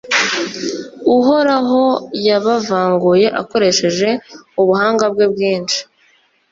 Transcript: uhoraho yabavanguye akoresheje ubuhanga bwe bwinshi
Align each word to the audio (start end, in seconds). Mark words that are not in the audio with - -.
uhoraho 1.17 1.83
yabavanguye 2.27 3.25
akoresheje 3.41 4.09
ubuhanga 4.61 5.05
bwe 5.13 5.25
bwinshi 5.33 5.79